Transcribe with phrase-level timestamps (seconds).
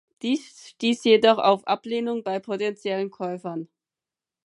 [0.23, 3.67] Dies stieß jedoch auf Ablehnung bei potentiellen Käufern.